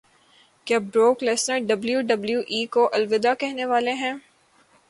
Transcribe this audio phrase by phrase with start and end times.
[0.67, 4.13] کیا Brock Lesnar W W E کو الوداع کہنے والے ہیں